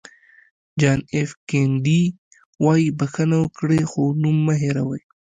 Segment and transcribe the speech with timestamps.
[0.79, 2.01] جان اېف کینېډي
[2.63, 5.01] وایي بښنه وکړئ خو نوم مه هېروئ.